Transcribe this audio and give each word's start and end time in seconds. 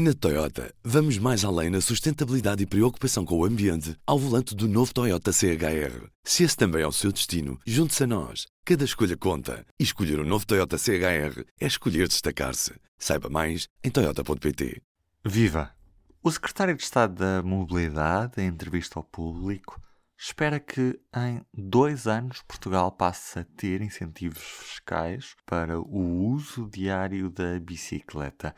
Na 0.00 0.14
Toyota, 0.14 0.72
vamos 0.84 1.18
mais 1.18 1.44
além 1.44 1.70
na 1.70 1.80
sustentabilidade 1.80 2.62
e 2.62 2.66
preocupação 2.66 3.24
com 3.24 3.36
o 3.36 3.44
ambiente 3.44 3.96
ao 4.06 4.16
volante 4.16 4.54
do 4.54 4.68
novo 4.68 4.94
Toyota 4.94 5.32
CHR. 5.32 6.06
Se 6.22 6.44
esse 6.44 6.56
também 6.56 6.82
é 6.82 6.86
o 6.86 6.92
seu 6.92 7.10
destino, 7.10 7.58
junte-se 7.66 8.04
a 8.04 8.06
nós. 8.06 8.46
Cada 8.64 8.84
escolha 8.84 9.16
conta. 9.16 9.66
E 9.76 9.82
escolher 9.82 10.20
o 10.20 10.22
um 10.22 10.24
novo 10.24 10.46
Toyota 10.46 10.78
CHR 10.78 11.42
é 11.60 11.66
escolher 11.66 12.06
destacar-se. 12.06 12.74
Saiba 12.96 13.28
mais 13.28 13.66
em 13.82 13.90
Toyota.pt. 13.90 14.80
Viva! 15.24 15.74
O 16.22 16.30
secretário 16.30 16.76
de 16.76 16.82
Estado 16.84 17.16
da 17.16 17.42
Mobilidade, 17.42 18.40
em 18.40 18.46
entrevista 18.46 19.00
ao 19.00 19.04
público, 19.04 19.82
espera 20.16 20.60
que 20.60 20.96
em 21.16 21.42
dois 21.52 22.06
anos 22.06 22.40
Portugal 22.46 22.92
passe 22.92 23.40
a 23.40 23.44
ter 23.56 23.82
incentivos 23.82 24.44
fiscais 24.44 25.34
para 25.44 25.80
o 25.80 26.24
uso 26.28 26.70
diário 26.72 27.28
da 27.30 27.58
bicicleta. 27.58 28.54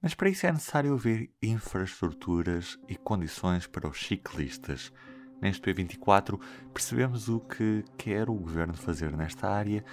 Mas 0.00 0.14
para 0.14 0.28
isso 0.28 0.46
é 0.46 0.52
necessário 0.52 0.94
haver 0.94 1.30
infraestruturas 1.42 2.78
e 2.88 2.96
condições 2.96 3.66
para 3.66 3.88
os 3.88 4.06
ciclistas. 4.06 4.92
Neste 5.40 5.72
P24 5.72 6.40
percebemos 6.72 7.28
o 7.28 7.40
que 7.40 7.84
quer 7.96 8.28
o 8.30 8.34
governo 8.34 8.74
fazer 8.74 9.16
nesta 9.16 9.48
área 9.48 9.84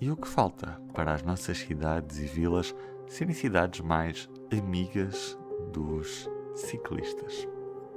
e 0.00 0.10
o 0.10 0.16
que 0.16 0.28
falta 0.28 0.80
para 0.92 1.14
as 1.14 1.22
nossas 1.22 1.58
cidades 1.58 2.18
e 2.18 2.26
vilas 2.26 2.74
serem 3.08 3.34
cidades 3.34 3.80
mais 3.80 4.28
amigas 4.52 5.38
dos 5.72 6.28
ciclistas. 6.54 7.48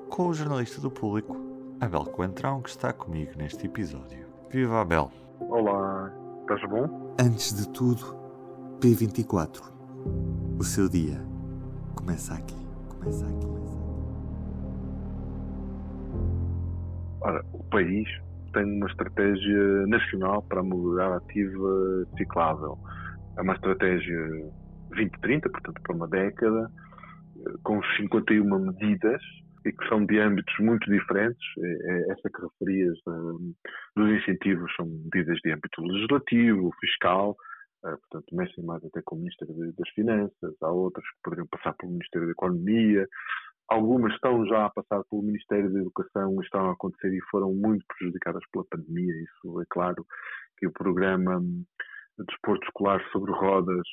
Com 0.10 0.28
o 0.28 0.34
jornalista 0.34 0.80
do 0.80 0.90
público, 0.90 1.36
Abel 1.80 2.06
Coentrão, 2.06 2.62
que 2.62 2.70
está 2.70 2.94
comigo 2.94 3.34
neste 3.38 3.66
episódio. 3.66 4.26
Viva 4.50 4.82
Abel! 4.82 5.12
Olá, 5.40 6.12
estás 6.42 6.62
bom? 6.70 7.16
Antes 7.20 7.54
de 7.54 7.68
tudo, 7.70 8.16
P24. 8.80 9.77
O 10.60 10.64
seu 10.64 10.90
dia 10.90 11.20
começa 11.96 12.34
aqui. 12.34 12.56
Começa 12.90 13.26
aqui. 13.26 13.48
Ora, 17.22 17.44
o 17.54 17.64
país 17.66 18.08
tem 18.54 18.64
uma 18.64 18.88
estratégia 18.88 19.88
nacional 19.88 20.42
para 20.44 20.62
a 20.62 20.64
mobilidade 20.64 21.24
ativa 21.26 22.08
ciclável. 22.18 22.78
É 23.38 23.42
uma 23.42 23.54
estratégia 23.54 24.52
2030, 24.90 25.50
portanto, 25.50 25.82
para 25.82 25.96
uma 25.96 26.08
década, 26.08 26.72
com 27.64 27.82
51 27.98 28.60
medidas 28.60 29.22
e 29.66 29.72
que 29.72 29.88
são 29.90 30.06
de 30.06 30.20
âmbitos 30.20 30.54
muito 30.60 30.90
diferentes. 30.90 31.46
É, 31.60 31.68
é 31.68 32.12
essa 32.12 32.30
que 32.30 32.42
referias 32.42 32.98
dos 33.96 34.10
incentivos 34.10 34.74
são 34.76 34.86
medidas 34.86 35.38
de 35.44 35.52
âmbito 35.52 35.82
legislativo, 35.82 36.72
fiscal, 36.80 37.36
eh, 37.36 37.57
portanto, 37.92 38.36
mexem 38.36 38.64
mais 38.64 38.84
até 38.84 39.02
com 39.04 39.16
o 39.16 39.20
Ministério 39.20 39.56
das 39.74 39.90
Finanças, 39.90 40.56
há 40.62 40.70
outras 40.70 41.06
que 41.06 41.22
poderiam 41.24 41.48
passar 41.48 41.74
pelo 41.74 41.94
Ministério 41.94 42.28
da 42.28 42.32
Economia, 42.34 43.08
algumas 43.70 44.14
estão 44.14 44.46
já 44.46 44.66
a 44.66 44.70
passar 44.70 45.04
pelo 45.10 45.22
Ministério 45.22 45.72
da 45.72 45.80
Educação, 45.80 46.42
estão 46.42 46.70
a 46.70 46.74
acontecer 46.74 47.14
e 47.14 47.22
foram 47.30 47.54
muito 47.54 47.86
prejudicadas 47.88 48.44
pela 48.52 48.66
pandemia, 48.70 49.14
isso 49.24 49.62
é 49.62 49.66
claro 49.70 50.06
que 50.58 50.68
o 50.68 50.72
programa 50.72 51.40
de 51.40 52.26
desporto 52.26 52.66
escolar 52.66 53.00
sobre 53.12 53.32
rodas 53.32 53.88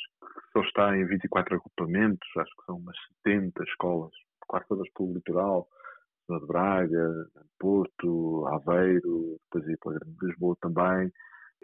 só 0.53 0.63
está 0.63 0.97
em 0.97 1.07
24 1.07 1.57
agrupamentos, 1.57 2.29
acho 2.39 2.57
que 2.57 2.65
são 2.65 2.77
umas 2.77 2.97
70 3.25 3.63
escolas, 3.65 4.13
quase 4.47 4.67
todas 4.69 4.91
pelo 4.93 5.13
litoral, 5.13 5.69
de 6.29 6.47
Braga, 6.47 7.29
Porto, 7.59 8.47
Aveiro, 8.47 9.39
depois 9.53 9.69
aí 9.69 9.77
para 9.77 9.99
Lisboa 10.23 10.57
também, 10.61 11.13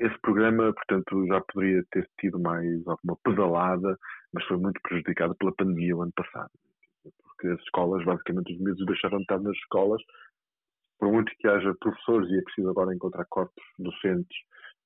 esse 0.01 0.19
programa, 0.20 0.73
portanto, 0.73 1.27
já 1.27 1.41
poderia 1.43 1.84
ter 1.91 2.09
tido 2.19 2.41
mais 2.41 2.67
alguma 2.87 3.19
pedalada, 3.23 3.98
mas 4.33 4.45
foi 4.47 4.57
muito 4.57 4.81
prejudicado 4.83 5.34
pela 5.37 5.55
pandemia 5.55 5.95
o 5.95 6.03
ano 6.03 6.12
passado. 6.17 6.51
Porque 7.23 7.48
as 7.48 7.61
escolas, 7.61 8.05
basicamente, 8.05 8.53
os 8.55 8.61
miúdos 8.61 8.87
deixaram 8.87 9.19
de 9.19 9.25
estar 9.25 9.39
nas 9.39 9.57
escolas, 9.59 10.01
por 10.98 11.12
muito 11.12 11.31
que 11.39 11.47
haja 11.47 11.75
professores, 11.81 12.31
e 12.31 12.39
é 12.39 12.42
preciso 12.42 12.70
agora 12.70 12.95
encontrar 12.95 13.27
corpos 13.29 13.62
docentes, 13.79 14.36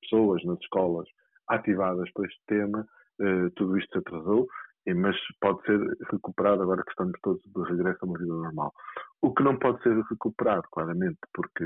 pessoas 0.01 0.43
nas 0.43 0.59
escolas 0.59 1.07
ativadas 1.47 2.11
para 2.11 2.25
este 2.25 2.41
tema, 2.47 2.85
eh, 3.21 3.49
tudo 3.55 3.77
isto 3.77 3.91
se 3.93 3.99
atrasou, 3.99 4.47
mas 4.95 5.15
pode 5.39 5.61
ser 5.63 5.79
recuperado 6.11 6.61
agora 6.61 6.83
que 6.83 6.91
estamos 6.91 7.17
todos 7.23 7.41
de 7.41 7.71
regresso 7.71 7.99
a 8.01 8.05
uma 8.05 8.19
vida 8.19 8.33
normal. 8.33 8.73
O 9.21 9.33
que 9.33 9.43
não 9.43 9.57
pode 9.57 9.81
ser 9.81 9.97
recuperado, 10.09 10.67
claramente, 10.71 11.17
porque 11.33 11.63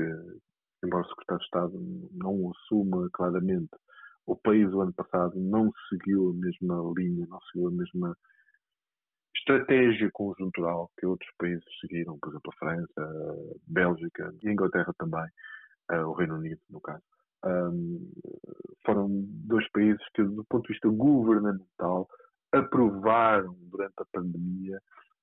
embora 0.84 1.04
o 1.04 1.08
secretário 1.08 1.38
de 1.40 1.44
Estado 1.44 2.08
não 2.12 2.50
assuma 2.50 3.08
claramente, 3.12 3.70
o 4.26 4.36
país 4.36 4.72
o 4.72 4.80
ano 4.80 4.92
passado 4.92 5.38
não 5.38 5.72
seguiu 5.88 6.30
a 6.30 6.34
mesma 6.34 6.92
linha, 6.96 7.26
não 7.28 7.40
seguiu 7.52 7.68
a 7.68 7.72
mesma 7.72 8.16
estratégia 9.36 10.10
conjuntural 10.12 10.90
que 10.98 11.06
outros 11.06 11.30
países 11.38 11.64
seguiram, 11.80 12.18
por 12.18 12.30
exemplo, 12.30 12.52
a 12.52 12.58
França, 12.58 13.00
a 13.00 13.34
Bélgica 13.66 14.32
e 14.42 14.48
a 14.48 14.52
Inglaterra 14.52 14.94
também, 14.98 15.28
o 16.06 16.12
Reino 16.12 16.36
Unido, 16.36 16.60
no 16.70 16.80
caso. 16.80 17.02
Um, 17.44 18.12
foram 18.84 19.08
dois 19.46 19.68
países 19.70 20.02
que, 20.14 20.22
do 20.22 20.44
ponto 20.44 20.66
de 20.66 20.74
vista 20.74 20.88
governamental, 20.88 22.08
aprovaram 22.52 23.56
durante 23.70 23.94
a 23.98 24.04
pandemia 24.12 24.80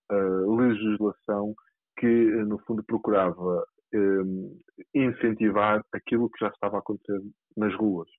a 0.10 0.16
legislação 0.16 1.54
que, 1.98 2.08
no 2.08 2.58
fundo, 2.60 2.84
procurava 2.84 3.66
incentivar 4.94 5.84
aquilo 5.94 6.30
que 6.30 6.40
já 6.40 6.50
estava 6.50 6.78
a 6.78 6.80
acontecer 6.80 7.22
nas 7.56 7.74
ruas. 7.76 8.10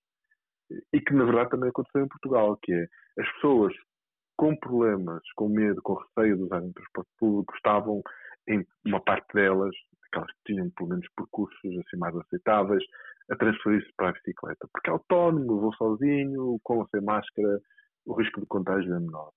E 0.93 1.01
que, 1.01 1.15
na 1.15 1.25
verdade, 1.25 1.51
também 1.51 1.71
aconteceu 1.71 2.05
em 2.05 2.09
Portugal, 2.09 2.59
que 2.63 2.73
é 2.73 2.87
as 3.19 3.33
pessoas 3.35 3.75
com 4.37 4.57
problemas, 4.57 5.23
com 5.35 5.49
medo, 5.49 5.83
com 5.83 5.95
receio 5.95 6.37
de 6.37 6.43
usarem 6.45 6.73
transporte 6.73 7.11
público, 7.19 7.55
estavam, 7.57 8.03
em 8.49 8.65
uma 8.87 9.01
parte 9.01 9.27
delas, 9.35 9.75
aquelas 10.07 10.31
que 10.31 10.53
tinham 10.53 10.71
pelo 10.71 10.91
menos 10.91 11.07
percursos 11.17 11.79
assim 11.79 11.97
mais 11.97 12.15
aceitáveis, 12.17 12.85
a 13.31 13.37
transferir-se 13.37 13.93
para 13.97 14.11
a 14.11 14.13
bicicleta. 14.13 14.69
Porque 14.73 14.91
é 14.91 14.93
autónomo, 14.93 15.61
vou 15.61 15.75
sozinho, 15.75 16.59
com 16.63 16.79
ou 16.79 16.89
sem 16.89 17.01
máscara, 17.03 17.61
o 18.07 18.15
risco 18.15 18.41
de 18.41 18.47
contágio 18.47 18.95
é 18.95 19.01
menor. 19.01 19.33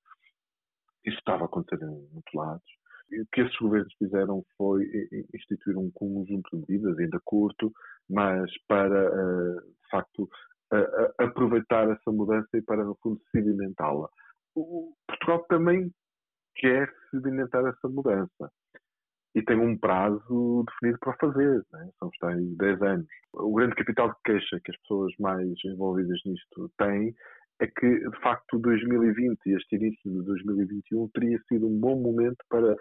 Isso 1.06 1.18
estava 1.18 1.44
a 1.44 1.46
acontecer 1.46 1.84
em 1.84 2.08
muitos 2.12 2.34
lados 2.34 2.81
o 3.20 3.26
que 3.32 3.42
esses 3.42 3.58
governos 3.58 3.94
fizeram 3.96 4.44
foi 4.58 4.86
instituir 5.34 5.78
um 5.78 5.92
conjunto 5.92 6.50
de 6.52 6.74
medidas, 6.74 6.98
ainda 7.00 7.20
curto, 7.26 7.72
mas 8.10 8.50
para, 8.68 9.00
eh, 9.00 9.62
de 9.62 9.90
facto, 9.90 10.30
aproveitar 11.18 11.90
essa 11.90 12.12
mudança 12.12 12.48
e 12.54 12.62
para, 12.62 12.84
no 12.84 12.96
fundo, 13.04 13.20
sedimentá-la. 13.32 14.08
Portugal 15.08 15.46
também 15.50 15.92
quer 16.56 16.90
sedimentar 17.10 17.66
essa 17.66 17.90
mudança 17.90 18.52
e 19.34 19.42
tem 19.42 19.58
um 19.58 19.78
prazo 19.78 20.66
definido 20.68 21.00
para 21.00 21.16
fazer, 21.18 21.66
né? 21.72 21.90
são 22.00 22.10
os 22.10 22.18
tais 22.18 22.58
10 22.58 22.82
anos. 22.82 23.08
O 23.34 23.54
grande 23.54 23.76
capital 23.76 24.10
de 24.10 24.16
queixa 24.26 24.60
que 24.64 24.72
as 24.72 24.78
pessoas 24.82 25.14
mais 25.20 25.48
envolvidas 25.66 26.20
nisto 26.26 26.70
têm 26.78 27.16
é 27.60 27.68
que, 27.68 28.10
de 28.10 28.20
facto, 28.22 28.60
2020 28.60 29.40
e 29.46 29.54
este 29.54 29.76
início 29.76 30.12
de 30.12 30.24
2021 30.24 31.08
teria 31.10 31.40
sido 31.48 31.68
um 31.68 31.80
bom 31.80 31.96
momento 31.96 32.44
para 32.50 32.76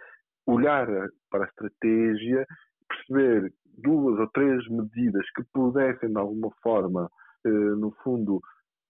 olhar 0.46 0.86
para 1.30 1.44
a 1.44 1.48
estratégia, 1.48 2.46
perceber 2.88 3.52
duas 3.78 4.18
ou 4.18 4.26
três 4.28 4.66
medidas 4.68 5.24
que 5.34 5.42
pudessem, 5.52 6.10
de 6.10 6.18
alguma 6.18 6.50
forma, 6.62 7.10
eh, 7.44 7.48
no 7.48 7.92
fundo, 8.02 8.40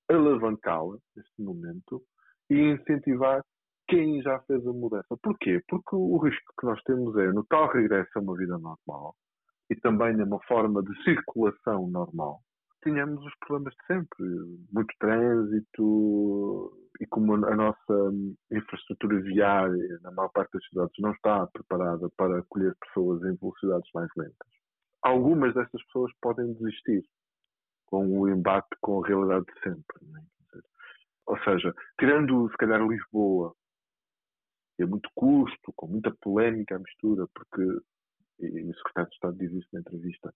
alavancá-la 0.09 0.97
neste 1.17 1.43
momento 1.43 2.03
e 2.49 2.55
incentivar 2.55 3.43
quem 3.89 4.23
já 4.23 4.39
fez 4.41 4.67
a 4.67 4.73
mudança. 4.73 5.17
Porquê? 5.23 5.63
Porque 5.69 5.97
o 5.97 6.17
risco 6.19 6.53
que 6.59 6.67
nós 6.67 6.81
temos 6.83 7.17
é, 7.17 7.33
no 7.33 7.45
tal 7.45 7.69
regresso 7.69 8.11
a 8.17 8.21
uma 8.21 8.37
vida 8.37 8.59
normal 8.59 9.15
e 9.69 9.77
também 9.77 10.17
numa 10.17 10.41
forma 10.45 10.83
de 10.83 11.03
circulação 11.05 11.89
normal, 11.89 12.41
tínhamos 12.83 13.25
os 13.25 13.35
problemas 13.41 13.75
de 13.75 13.87
sempre. 13.87 14.25
Muito 14.73 14.95
trânsito 14.99 16.73
e 17.01 17.07
como 17.07 17.35
a 17.35 17.57
nossa 17.57 18.13
infraestrutura 18.51 19.21
viária, 19.23 19.99
na 20.03 20.11
maior 20.11 20.29
parte 20.31 20.53
das 20.53 20.67
cidades, 20.69 20.95
não 20.99 21.13
está 21.13 21.47
preparada 21.47 22.11
para 22.17 22.39
acolher 22.39 22.77
pessoas 22.87 23.23
em 23.23 23.37
velocidades 23.37 23.91
mais 23.95 24.11
lentas. 24.17 24.49
Algumas 25.03 25.55
dessas 25.55 25.83
pessoas 25.85 26.13
podem 26.21 26.53
desistir 26.55 27.03
com 27.87 28.07
o 28.07 28.29
embate 28.29 28.69
com 28.81 29.03
a 29.03 29.07
realidade 29.07 29.47
de 29.47 29.61
sempre. 29.61 29.97
É? 30.19 30.59
Ou 31.27 31.39
seja, 31.43 31.75
tirando 31.99 32.51
se 32.51 32.57
calhar 32.57 32.87
Lisboa, 32.87 33.55
é 34.79 34.87
muito 34.87 35.11
custo, 35.15 35.73
com 35.75 35.87
muita 35.87 36.11
polémica 36.21 36.77
à 36.77 36.79
mistura, 36.79 37.27
porque, 37.35 37.63
e 38.41 38.71
o 38.71 38.75
secretário 38.75 39.11
de 39.11 39.15
Estado 39.15 39.39
diz 39.39 39.53
isso 39.53 39.69
na 39.73 39.81
entrevista, 39.81 40.35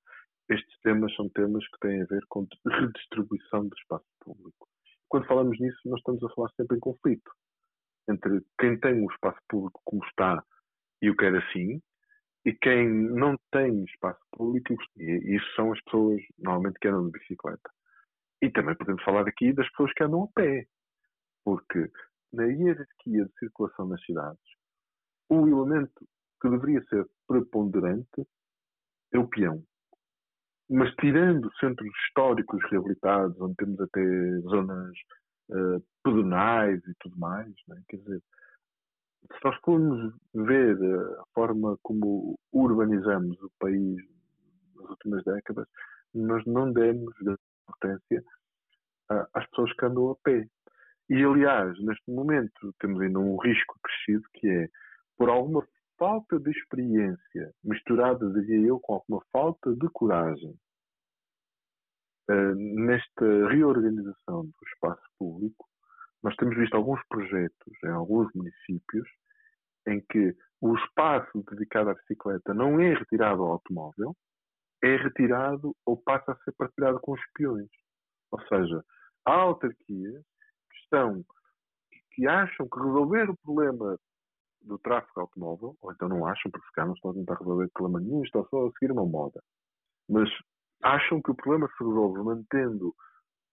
temas 0.84 1.14
são 1.16 1.28
temas 1.30 1.66
que 1.68 1.78
têm 1.80 2.02
a 2.02 2.06
ver 2.06 2.22
com 2.28 2.46
redistribuição 2.68 3.66
do 3.66 3.76
espaço 3.76 4.06
público. 4.20 4.68
Quando 5.08 5.26
falamos 5.26 5.58
nisso, 5.58 5.80
nós 5.86 5.98
estamos 5.98 6.22
a 6.22 6.28
falar 6.34 6.50
sempre 6.56 6.76
em 6.76 6.80
conflito 6.80 7.30
entre 8.08 8.42
quem 8.58 8.78
tem 8.78 9.02
o 9.02 9.10
espaço 9.10 9.38
público 9.48 9.80
como 9.84 10.04
está 10.04 10.42
e 11.00 11.10
o 11.10 11.16
quer 11.16 11.34
assim, 11.36 11.80
e 12.44 12.52
quem 12.52 12.88
não 12.88 13.36
tem 13.50 13.84
espaço 13.84 14.20
público, 14.32 14.74
e 14.96 15.36
isso 15.36 15.54
são 15.56 15.72
as 15.72 15.82
pessoas 15.84 16.20
normalmente 16.38 16.78
que 16.78 16.88
andam 16.88 17.06
de 17.06 17.18
bicicleta. 17.18 17.70
E 18.42 18.50
também 18.50 18.76
podemos 18.76 19.02
falar 19.02 19.26
aqui 19.26 19.52
das 19.52 19.68
pessoas 19.70 19.92
que 19.94 20.04
andam 20.04 20.24
a 20.24 20.28
pé, 20.34 20.66
porque 21.44 21.90
na 22.32 22.44
hierarquia 22.44 23.24
de 23.24 23.32
circulação 23.38 23.86
nas 23.86 24.04
cidades, 24.04 24.44
o 25.30 25.46
elemento 25.46 26.06
que 26.40 26.50
deveria 26.50 26.82
ser 26.84 27.06
preponderante 27.26 28.26
é 29.12 29.18
o 29.18 29.28
peão. 29.28 29.64
Mas 30.70 30.94
tirando 30.96 31.52
centros 31.60 31.90
históricos 32.06 32.62
reabilitados, 32.70 33.38
onde 33.40 33.54
temos 33.56 33.80
até 33.80 34.00
zonas 34.42 34.92
uh, 35.50 35.84
pedonais 36.02 36.80
e 36.86 36.94
tudo 37.00 37.18
mais, 37.18 37.52
né? 37.68 37.82
quer 37.88 37.98
dizer, 37.98 38.22
se 39.30 39.38
nós 39.44 39.56
formos 39.64 40.14
ver 40.34 40.76
a 41.20 41.24
forma 41.34 41.78
como 41.82 42.38
urbanizamos 42.52 43.40
o 43.42 43.50
país 43.58 43.96
nas 44.76 44.90
últimas 44.90 45.24
décadas, 45.24 45.66
nós 46.14 46.44
não 46.46 46.72
demos 46.72 47.14
importância 47.64 48.24
às 49.34 49.46
pessoas 49.48 49.72
que 49.74 49.84
andam 49.84 50.10
a 50.10 50.16
pé. 50.16 50.46
E, 51.08 51.22
aliás, 51.22 51.78
neste 51.84 52.10
momento 52.10 52.74
temos 52.80 53.00
ainda 53.00 53.18
um 53.18 53.36
risco 53.36 53.78
crescido 53.82 54.24
que 54.34 54.48
é, 54.48 54.68
por 55.18 55.28
alguma 55.28 55.66
falta 55.98 56.38
de 56.38 56.50
experiência, 56.50 57.54
misturada, 57.62 58.30
diria 58.30 58.68
eu, 58.68 58.80
com 58.80 58.94
alguma 58.94 59.22
falta 59.32 59.74
de 59.74 59.88
coragem, 59.90 60.58
uh, 62.30 62.54
nesta 62.54 63.48
reorganização 63.48 64.46
do 64.46 64.68
espaço 64.72 65.02
público, 65.18 65.66
nós 66.22 66.34
temos 66.36 66.56
visto 66.56 66.74
alguns 66.74 67.00
projetos 67.08 67.72
em 67.84 67.90
alguns 67.90 68.32
municípios 68.34 69.08
em 69.86 70.00
que 70.10 70.34
o 70.60 70.74
espaço 70.76 71.44
dedicado 71.50 71.90
à 71.90 71.94
bicicleta 71.94 72.54
não 72.54 72.80
é 72.80 72.94
retirado 72.94 73.42
ao 73.42 73.52
automóvel, 73.52 74.16
é 74.82 74.96
retirado 74.96 75.76
ou 75.84 75.96
passa 75.96 76.32
a 76.32 76.36
ser 76.38 76.52
partilhado 76.52 76.98
com 77.00 77.12
os 77.12 77.20
peões. 77.34 77.68
Ou 78.30 78.40
seja, 78.46 78.82
há 79.26 79.32
autarquias 79.32 80.24
que 80.70 80.76
estão 80.82 81.22
que 82.12 82.26
acham 82.26 82.68
que 82.68 82.78
resolver 82.78 83.28
o 83.28 83.36
problema 83.38 83.98
do 84.64 84.78
tráfego 84.78 85.20
automóvel, 85.20 85.76
ou 85.80 85.92
então 85.92 86.08
não 86.08 86.26
acham, 86.26 86.50
porque 86.50 86.66
se 86.66 86.72
calhar 86.72 86.88
não 86.88 86.94
estão 86.94 87.10
a 87.10 87.14
tentar 87.14 87.34
resolver 87.34 87.68
problema 87.72 88.00
nenhum, 88.00 88.22
estão 88.24 88.46
só 88.48 88.66
a 88.66 88.72
seguir 88.72 88.92
uma 88.92 89.06
moda. 89.06 89.42
Mas 90.08 90.28
acham 90.82 91.20
que 91.22 91.30
o 91.30 91.34
problema 91.34 91.68
se 91.68 91.84
resolve 91.84 92.22
mantendo 92.22 92.94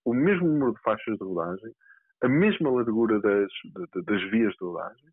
o 0.06 0.14
mesmo 0.14 0.48
número 0.48 0.74
de 0.74 0.82
faixas 0.82 1.18
de 1.18 1.24
rodagem, 1.24 1.74
a 2.24 2.28
mesma 2.28 2.70
largura 2.70 3.20
das, 3.20 3.52
das 4.06 4.22
vias 4.32 4.54
de 4.54 4.66
rodagem, 4.66 5.10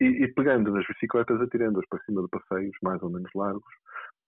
e, 0.00 0.24
e 0.24 0.34
pegando 0.34 0.70
nas 0.72 0.86
bicicletas, 0.86 1.40
atirando-as 1.40 1.86
para 1.88 2.02
cima 2.04 2.22
de 2.22 2.28
passeios 2.28 2.76
mais 2.82 3.02
ou 3.02 3.10
menos 3.10 3.30
largos, 3.34 3.72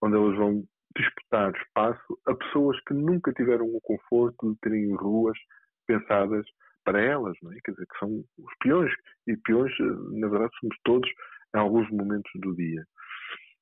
onde 0.02 0.16
elas 0.16 0.36
vão 0.36 0.64
disputar 0.96 1.54
espaço 1.54 2.18
a 2.26 2.34
pessoas 2.34 2.80
que 2.84 2.94
nunca 2.94 3.32
tiveram 3.32 3.66
o 3.66 3.80
conforto 3.82 4.52
de 4.52 4.58
terem 4.60 4.94
ruas 4.94 5.38
pensadas 5.86 6.46
para 6.88 7.02
elas, 7.02 7.36
não 7.42 7.52
é? 7.52 7.56
Quer 7.62 7.72
dizer, 7.72 7.86
que 7.86 7.98
são 7.98 8.24
os 8.38 8.54
peões, 8.62 8.90
e 9.26 9.36
peões, 9.36 9.70
eh, 9.78 10.18
na 10.18 10.28
verdade, 10.28 10.52
somos 10.58 10.76
todos 10.84 11.10
em 11.54 11.58
alguns 11.58 11.90
momentos 11.90 12.30
do 12.36 12.56
dia. 12.56 12.82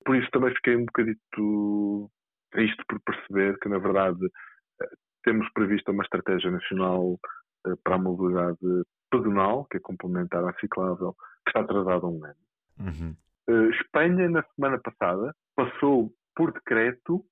Por 0.05 0.15
isso 0.15 0.31
também 0.31 0.55
fiquei 0.55 0.77
um 0.77 0.85
bocadito 0.85 2.11
triste 2.53 2.81
por 2.89 3.01
perceber 3.01 3.59
que, 3.59 3.69
na 3.69 3.79
verdade, 3.79 4.25
eh, 4.81 4.89
temos 5.25 5.49
previsto 5.55 5.91
uma 5.91 6.05
estratégia 6.05 6.53
nacional 6.53 7.19
eh, 7.67 7.75
para 7.83 7.97
a 7.97 7.99
mobilidade 7.99 8.59
pedonal, 9.11 9.65
que 9.65 9.79
é 9.79 9.81
complementar 9.81 10.45
à 10.45 10.53
ciclável, 10.61 11.17
que 11.45 11.51
está 11.51 11.63
atrasada 11.63 12.07
um 12.07 12.25
ano. 12.25 12.37
Uhum. 12.79 13.17
Espanha, 13.71 14.29
na 14.29 14.45
semana 14.55 14.79
passada, 14.79 15.35
passou 15.57 16.13
por 16.35 16.53
decreto 16.53 17.25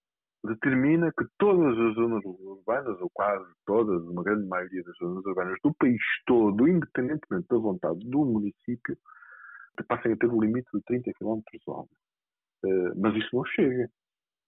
determina 0.45 1.11
que 1.19 1.25
todas 1.39 1.79
as 1.79 1.95
zonas 1.95 2.23
urbanas, 2.25 3.01
ou 3.01 3.11
quase 3.11 3.45
todas, 3.65 4.03
uma 4.03 4.23
grande 4.23 4.47
maioria 4.47 4.83
das 4.85 4.97
zonas 4.99 5.25
urbanas 5.25 5.59
do 5.63 5.73
país 5.75 6.01
todo, 6.27 6.69
independentemente 6.69 7.47
da 7.49 7.57
vontade 7.57 7.99
do 8.09 8.25
município, 8.25 8.97
passem 9.89 10.13
a 10.13 10.17
ter 10.17 10.27
o 10.27 10.41
limite 10.41 10.69
de 10.73 10.83
30 10.83 11.13
km 11.15 11.41
hora. 11.67 11.89
Uh, 12.65 13.01
mas 13.01 13.17
isso 13.17 13.35
não 13.35 13.45
chega. 13.47 13.89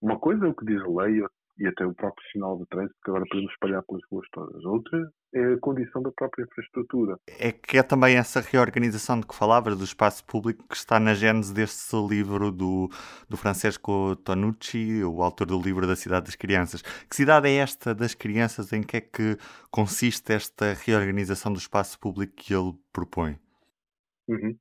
Uma 0.01 0.19
coisa 0.19 0.45
é 0.45 0.49
o 0.49 0.55
que 0.55 0.65
diz 0.65 0.81
a 0.81 0.87
lei, 0.87 1.21
e 1.59 1.67
até 1.67 1.85
o 1.85 1.93
próprio 1.93 2.25
sinal 2.31 2.57
de 2.57 2.65
trânsito 2.67 2.95
que 3.03 3.09
agora 3.09 3.25
podemos 3.29 3.51
espalhar 3.51 3.83
pelas 3.83 4.01
ruas 4.11 4.27
todas. 4.31 4.63
Outra 4.65 5.11
é 5.33 5.53
a 5.53 5.59
condição 5.59 6.01
da 6.01 6.11
própria 6.11 6.43
infraestrutura. 6.43 7.17
É 7.39 7.51
que 7.51 7.77
é 7.77 7.83
também 7.83 8.15
essa 8.15 8.39
reorganização 8.39 9.19
de 9.19 9.27
que 9.27 9.35
falavas 9.35 9.77
do 9.77 9.83
espaço 9.83 10.25
público 10.25 10.67
que 10.67 10.75
está 10.75 10.99
na 10.99 11.13
gênese 11.13 11.53
deste 11.53 11.95
livro 11.95 12.51
do, 12.51 12.89
do 13.27 13.37
Francesco 13.37 14.15
Tonucci, 14.17 15.03
o 15.03 15.21
autor 15.21 15.47
do 15.47 15.59
livro 15.59 15.87
da 15.87 15.95
Cidade 15.95 16.27
das 16.27 16.35
Crianças. 16.35 16.81
Que 16.81 17.15
cidade 17.15 17.47
é 17.47 17.55
esta 17.57 17.93
das 17.93 18.13
crianças? 18.13 18.71
Em 18.71 18.83
que 18.83 18.97
é 18.97 19.01
que 19.01 19.37
consiste 19.71 20.33
esta 20.33 20.73
reorganização 20.73 21.51
do 21.51 21.59
espaço 21.59 21.99
público 21.99 22.33
que 22.35 22.53
ele 22.53 22.73
propõe? 22.93 23.37
Uhum. 24.27 24.57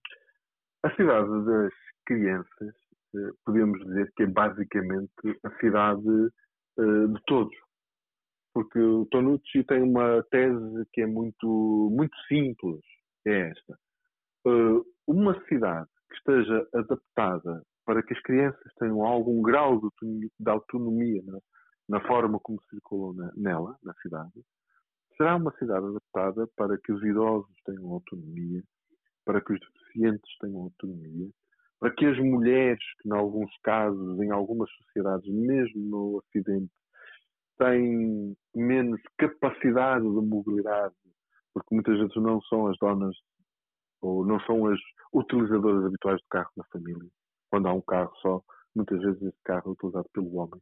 A 0.82 0.90
cidade 0.94 1.44
das 1.44 1.72
crianças, 2.06 2.74
eh, 3.14 3.30
podemos 3.44 3.78
dizer 3.84 4.12
que 4.16 4.22
é 4.22 4.26
basicamente 4.26 5.40
a 5.44 5.50
cidade 5.58 6.30
uh, 6.78 7.08
de 7.08 7.22
todos. 7.26 7.54
Porque 8.54 8.78
o 8.78 9.06
Tonucci 9.06 9.64
tem 9.64 9.82
uma 9.82 10.22
tese 10.30 10.86
que 10.92 11.02
é 11.02 11.06
muito, 11.06 11.90
muito 11.92 12.16
simples, 12.26 12.80
é 13.26 13.50
esta. 13.50 13.78
Uh, 14.46 14.84
uma 15.06 15.38
cidade 15.46 15.88
que 16.08 16.16
esteja 16.16 16.66
adaptada 16.74 17.62
para 17.84 18.02
que 18.02 18.14
as 18.14 18.22
crianças 18.22 18.72
tenham 18.78 19.02
algum 19.02 19.40
grau 19.42 19.78
de 19.78 19.84
autonomia, 19.84 20.30
de 20.38 20.50
autonomia 20.50 21.22
na, 21.24 21.38
na, 21.88 22.06
forma 22.06 22.40
como 22.40 22.60
circulam 22.70 23.14
na, 23.14 23.32
nela, 23.36 23.76
na 23.82 23.94
cidade, 24.02 24.42
será 25.16 25.36
uma 25.36 25.52
cidade 25.58 25.86
adaptada 25.86 26.48
para 26.56 26.76
que 26.78 26.92
os 26.92 27.02
idosos 27.02 27.54
tenham 27.64 27.92
autonomia, 27.92 28.62
para 29.24 29.40
que 29.40 29.52
os 29.52 29.60
deficientes 29.60 30.30
tenham 30.40 30.62
autonomia, 30.62 31.30
para 31.78 31.90
que 31.92 32.06
as 32.06 32.18
mulheres, 32.18 32.82
que 33.00 33.08
em 33.08 33.12
alguns 33.12 33.50
casos, 33.62 34.20
em 34.20 34.30
algumas 34.30 34.70
sociedades, 34.70 35.28
mesmo 35.28 35.80
no 35.80 36.16
Ocidente, 36.16 36.72
têm 37.58 38.36
menos 38.54 39.00
capacidade 39.18 40.04
de 40.04 40.26
mobilidade, 40.26 40.94
porque 41.52 41.74
muitas 41.74 41.98
vezes 41.98 42.16
não 42.16 42.40
são 42.42 42.66
as 42.66 42.76
donas 42.78 43.16
ou 44.00 44.24
não 44.24 44.38
são 44.40 44.66
as 44.66 44.78
utilizadoras 45.12 45.84
habituais 45.84 46.20
do 46.20 46.28
carro 46.28 46.50
na 46.56 46.64
família. 46.64 47.08
Quando 47.50 47.68
há 47.68 47.72
um 47.72 47.80
carro 47.80 48.12
só, 48.20 48.42
muitas 48.74 49.00
vezes 49.00 49.22
esse 49.22 49.42
carro 49.44 49.70
é 49.70 49.72
utilizado 49.72 50.08
pelo 50.12 50.36
homem. 50.36 50.60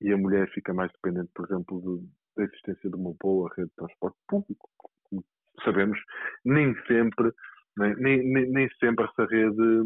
E 0.00 0.12
a 0.12 0.16
mulher 0.16 0.48
fica 0.50 0.74
mais 0.74 0.90
dependente, 0.92 1.30
por 1.34 1.44
exemplo, 1.46 1.80
de, 1.80 2.08
da 2.36 2.44
existência 2.44 2.90
de 2.90 2.96
uma 2.96 3.14
boa 3.20 3.50
rede 3.56 3.68
de 3.68 3.76
transporte 3.76 4.18
público. 4.28 4.68
Como 5.04 5.24
sabemos, 5.64 5.98
nem 6.44 6.74
sempre 6.86 7.32
nem, 7.78 8.24
nem, 8.24 8.50
nem 8.50 8.68
sempre 8.80 9.04
essa 9.04 9.24
rede 9.26 9.82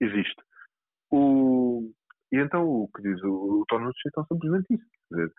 existe. 0.00 0.42
O, 1.10 1.90
e 2.32 2.36
então 2.38 2.66
o 2.68 2.88
que 2.88 3.02
diz 3.02 3.22
o, 3.22 3.60
o 3.60 3.64
Tonucci 3.66 4.08
é 4.08 4.22
simplesmente 4.24 4.74
isso. 4.74 4.86
Quer 5.08 5.16
dizer, 5.16 5.32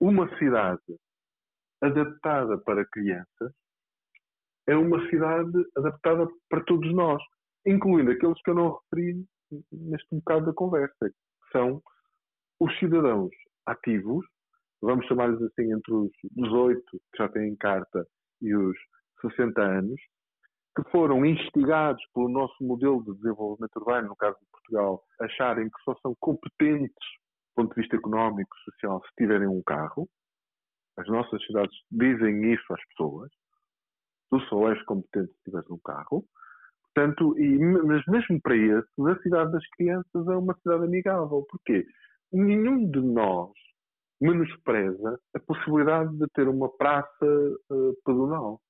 uma 0.00 0.38
cidade 0.38 0.98
adaptada 1.80 2.58
para 2.58 2.86
crianças 2.86 3.52
é 4.66 4.76
uma 4.76 5.00
cidade 5.08 5.64
adaptada 5.76 6.28
para 6.48 6.62
todos 6.64 6.92
nós, 6.94 7.22
incluindo 7.66 8.10
aqueles 8.10 8.40
que 8.42 8.50
eu 8.50 8.54
não 8.54 8.78
referi 8.78 9.24
neste 9.72 10.14
bocado 10.14 10.46
da 10.46 10.52
conversa, 10.52 11.08
que 11.08 11.52
são 11.52 11.82
os 12.60 12.78
cidadãos 12.78 13.30
ativos, 13.66 14.26
vamos 14.82 15.06
chamar-lhes 15.06 15.40
assim 15.40 15.72
entre 15.72 15.92
os 15.92 16.10
18 16.32 16.82
que 16.90 17.18
já 17.18 17.28
têm 17.30 17.56
carta 17.56 18.06
e 18.42 18.54
os 18.54 18.76
60 19.22 19.60
anos, 19.60 20.00
que 20.76 20.90
foram 20.90 21.24
instigados 21.24 22.02
pelo 22.14 22.28
nosso 22.28 22.62
modelo 22.62 23.02
de 23.04 23.14
desenvolvimento 23.14 23.76
urbano, 23.76 24.08
no 24.08 24.16
caso 24.16 24.36
de 24.40 24.46
Portugal, 24.50 25.02
acharem 25.20 25.68
que 25.68 25.82
só 25.84 25.94
são 26.02 26.14
competentes 26.20 26.94
do 26.94 27.62
ponto 27.62 27.74
de 27.74 27.80
vista 27.80 27.96
económico 27.96 28.56
social 28.64 29.02
se 29.02 29.14
tiverem 29.16 29.48
um 29.48 29.62
carro. 29.62 30.08
As 30.96 31.06
nossas 31.08 31.44
cidades 31.46 31.76
dizem 31.90 32.52
isso 32.52 32.72
às 32.72 32.84
pessoas. 32.88 33.30
Tu 34.30 34.40
só 34.40 34.70
és 34.70 34.82
competente 34.84 35.32
se 35.32 35.44
tiveres 35.44 35.70
um 35.70 35.78
carro. 35.78 36.24
Portanto, 36.94 37.38
e, 37.38 37.58
mas 37.58 38.04
mesmo 38.06 38.40
para 38.40 38.56
isso, 38.56 39.06
a 39.06 39.18
cidade 39.22 39.52
das 39.52 39.66
crianças 39.70 40.26
é 40.26 40.36
uma 40.36 40.54
cidade 40.58 40.84
amigável. 40.84 41.46
Porquê? 41.48 41.86
Nenhum 42.32 42.90
de 42.90 43.00
nós 43.00 43.52
menospreza 44.20 45.18
a 45.34 45.40
possibilidade 45.40 46.16
de 46.16 46.26
ter 46.34 46.48
uma 46.48 46.68
praça 46.76 47.24
uh, 47.24 47.94
pedonal. 48.04 48.60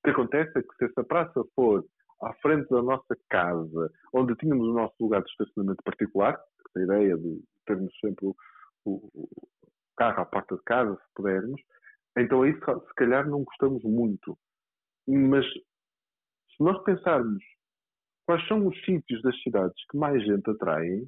O 0.00 0.04
que 0.04 0.10
acontece 0.10 0.58
é 0.58 0.62
que 0.62 0.76
se 0.76 0.86
essa 0.86 1.04
praça 1.04 1.44
for 1.54 1.84
à 2.22 2.32
frente 2.34 2.68
da 2.70 2.82
nossa 2.82 3.14
casa, 3.28 3.92
onde 4.14 4.34
tínhamos 4.36 4.66
o 4.66 4.72
nosso 4.72 4.94
lugar 4.98 5.22
de 5.22 5.30
estacionamento 5.30 5.82
particular, 5.84 6.40
a 6.74 6.80
ideia 6.80 7.18
de 7.18 7.42
termos 7.66 7.92
sempre 8.00 8.26
o, 8.26 8.34
o, 8.86 9.28
carro 9.96 10.22
à 10.22 10.24
porta 10.24 10.56
de 10.56 10.62
casa, 10.62 10.94
se 10.94 11.14
pudermos, 11.14 11.60
então 12.16 12.42
aí 12.42 12.54
se 12.54 12.94
calhar 12.96 13.28
não 13.28 13.44
gostamos 13.44 13.82
muito. 13.84 14.38
Mas 15.06 15.44
se 15.46 16.60
nós 16.64 16.82
pensarmos 16.84 17.42
quais 18.26 18.46
são 18.48 18.66
os 18.66 18.84
sítios 18.84 19.20
das 19.20 19.38
cidades 19.42 19.76
que 19.90 19.98
mais 19.98 20.24
gente 20.24 20.48
atraem, 20.50 21.06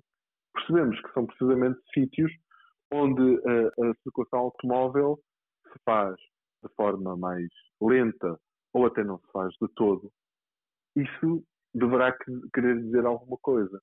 percebemos 0.53 1.01
que 1.01 1.13
são 1.15 1.27
precisamente 1.27 1.81
sítios 1.95 2.31
onde 2.93 3.23
a, 3.23 3.89
a 3.89 3.95
circulação 4.03 4.41
automóvel 4.41 5.19
se 5.73 5.79
faz 5.83 6.15
de 6.63 6.75
forma 6.75 7.17
mais 7.17 7.49
lenta 7.81 8.39
ou 8.73 8.87
até 8.87 9.05
não 9.05 9.19
se 9.19 9.31
faz 9.33 9.53
de 9.61 9.69
todo. 9.75 10.11
Isso 10.97 11.45
deverá 11.75 12.17
querer 12.53 12.83
dizer 12.83 13.05
alguma 13.07 13.37
coisa. 13.39 13.81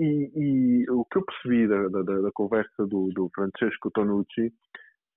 E, 0.00 0.32
e 0.34 0.90
o 0.90 1.04
que 1.04 1.18
eu 1.18 1.24
percebi 1.24 1.68
da, 1.68 1.88
da, 1.88 2.02
da 2.02 2.32
conversa 2.32 2.86
do, 2.86 3.08
do, 3.10 3.30
Francesco 3.34 3.90
Tonucci 3.90 4.52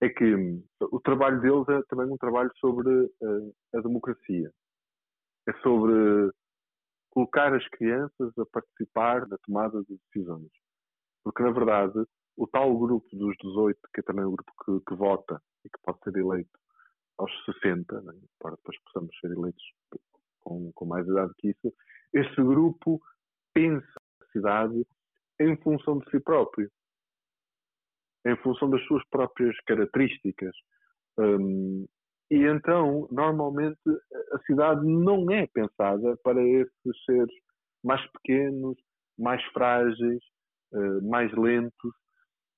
é 0.01 0.09
que 0.09 0.35
hum, 0.35 0.63
o 0.91 0.99
trabalho 0.99 1.39
deles 1.41 1.67
é 1.69 1.81
também 1.89 2.11
um 2.11 2.17
trabalho 2.17 2.51
sobre 2.57 2.89
uh, 2.89 3.55
a 3.73 3.81
democracia. 3.81 4.51
É 5.47 5.53
sobre 5.61 6.31
colocar 7.11 7.53
as 7.53 7.65
crianças 7.69 8.37
a 8.37 8.45
participar 8.51 9.27
na 9.27 9.37
tomada 9.37 9.81
de 9.83 9.97
decisões. 10.05 10.51
Porque, 11.23 11.41
na 11.41 11.51
verdade, 11.51 12.05
o 12.37 12.45
tal 12.45 12.77
grupo 12.77 13.07
dos 13.13 13.35
18, 13.41 13.79
que 13.93 14.01
é 14.01 14.03
também 14.03 14.25
o 14.25 14.31
grupo 14.31 14.51
que, 14.63 14.85
que 14.85 14.95
vota 14.95 15.41
e 15.63 15.69
que 15.69 15.79
pode 15.81 15.99
ser 16.03 16.15
eleito 16.17 16.59
aos 17.17 17.31
60, 17.45 18.01
né, 18.01 18.13
para 18.39 18.55
depois 18.55 18.77
possamos 18.85 19.17
ser 19.19 19.31
eleitos 19.31 19.63
com, 20.41 20.71
com 20.73 20.85
mais 20.85 21.07
idade 21.07 21.33
que 21.37 21.49
isso, 21.49 21.73
esse 22.13 22.35
grupo 22.35 23.01
pensa 23.53 24.01
a 24.21 24.25
cidade 24.31 24.85
em 25.39 25.57
função 25.57 25.99
de 25.99 26.09
si 26.11 26.19
próprio, 26.19 26.69
em 28.25 28.35
função 28.37 28.69
das 28.69 28.83
suas 28.85 29.03
próprias 29.09 29.55
características. 29.65 30.55
Um, 31.17 31.85
e 32.31 32.43
então, 32.43 33.07
normalmente, 33.11 33.79
a 34.33 34.39
cidade 34.45 34.85
não 34.85 35.29
é 35.29 35.47
pensada 35.47 36.17
para 36.23 36.41
esses 36.41 37.03
seres 37.05 37.33
mais 37.83 38.01
pequenos, 38.11 38.75
mais 39.17 39.43
frágeis, 39.51 40.23
uh, 40.73 41.07
mais 41.07 41.31
lentos. 41.33 41.93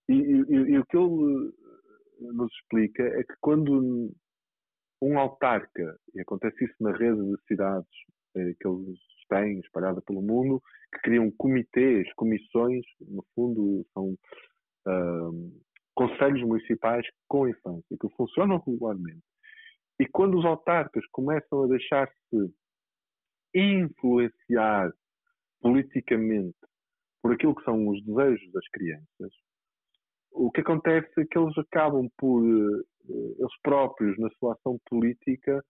E, 0.07 0.13
e, 0.13 0.53
e, 0.71 0.79
o 0.79 0.85
que 0.85 0.97
ele 0.97 1.49
eh, 1.49 2.31
nos 2.31 2.49
explica 2.53 3.03
é 3.03 3.23
que 3.23 3.35
quando 3.41 4.09
um 5.01 5.19
autarca, 5.19 5.97
e 6.13 6.21
acontece 6.21 6.65
isso 6.65 6.75
na 6.79 6.91
rede 6.91 7.21
de 7.21 7.37
cidades 7.47 7.89
eh, 8.35 8.53
que 8.59 8.67
eles 8.67 8.99
têm 9.29 9.59
espalhada 9.59 10.01
pelo 10.01 10.21
mundo, 10.21 10.61
que 10.93 10.99
criam 11.01 11.31
comitês, 11.31 12.11
comissões, 12.13 12.83
no 13.01 13.23
fundo 13.35 13.85
são 13.93 14.17
uh, 14.87 15.61
conselhos 15.93 16.41
municipais 16.43 17.05
com 17.27 17.47
infância, 17.47 17.97
que 17.99 18.09
funcionam 18.15 18.57
regularmente. 18.65 19.23
E 19.99 20.05
quando 20.05 20.37
os 20.37 20.45
autarcas 20.45 21.05
começam 21.07 21.63
a 21.63 21.67
deixar-se 21.67 22.53
influenciar 23.53 24.91
politicamente 25.59 26.55
por 27.21 27.33
aquilo 27.33 27.55
que 27.55 27.63
são 27.63 27.87
os 27.87 28.03
desejos 28.05 28.51
das 28.51 28.67
crianças, 28.69 29.33
o 30.37 30.51
que 30.51 30.61
acontece 30.61 31.09
é 31.17 31.25
que 31.25 31.37
eles 31.37 31.57
acabam 31.57 32.07
por, 32.17 32.43
eh, 32.43 32.83
eles 33.09 33.61
próprios, 33.63 34.17
na 34.19 34.29
sua 34.39 34.53
ação 34.53 34.79
política, 34.89 35.63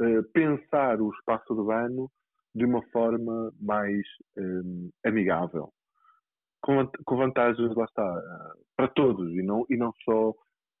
eh, 0.00 0.22
pensar 0.32 1.00
o 1.00 1.10
espaço 1.12 1.52
urbano 1.52 2.10
de 2.54 2.64
uma 2.64 2.82
forma 2.90 3.52
mais 3.60 4.02
um, 4.36 4.90
eh, 5.04 5.08
amigável. 5.08 5.70
Com, 6.62 6.88
com, 7.04 7.16
vantagens, 7.16 7.74
lá 7.76 7.84
está, 7.84 8.22
para 8.74 8.88
todos 8.88 9.30
e 9.32 9.42
não, 9.42 9.66
e 9.68 9.76
não 9.76 9.92
só 10.02 10.32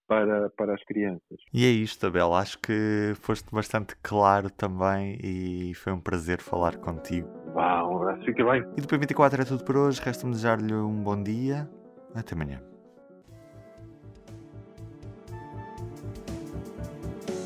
para, 0.08 0.48
para 0.50 0.74
as 0.74 0.82
crianças. 0.84 1.38
E 1.52 1.66
é 1.66 1.68
isto, 1.68 2.06
Abel. 2.06 2.32
Acho 2.32 2.58
que 2.58 3.12
foste 3.16 3.50
bastante 3.52 3.94
claro 4.02 4.48
também 4.50 5.18
e 5.22 5.74
foi 5.74 5.92
um 5.92 6.00
prazer 6.00 6.40
falar 6.40 6.78
contigo. 6.78 7.28
Um 7.54 7.98
abraço, 7.98 8.24
fica 8.24 8.44
bem. 8.50 8.62
E 8.78 8.80
depois 8.80 8.98
24 8.98 9.42
é 9.42 9.44
tudo 9.44 9.62
por 9.62 9.76
hoje. 9.76 10.00
Resta-me 10.02 10.32
desejar-lhe 10.32 10.74
um 10.74 11.02
bom 11.02 11.22
dia. 11.22 11.68
Até 12.14 12.34
amanhã. 12.34 12.73